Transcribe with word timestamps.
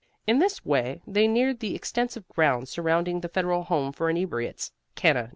In 0.25 0.39
this 0.39 0.65
way 0.65 1.03
they 1.05 1.27
neared 1.27 1.59
the 1.59 1.75
extensive 1.75 2.27
grounds 2.29 2.71
surrounding 2.71 3.21
the 3.21 3.29
Federal 3.29 3.65
Home 3.65 3.91
for 3.91 4.09
Inebriates, 4.09 4.71
Cana, 4.95 5.19
N. 5.19 5.29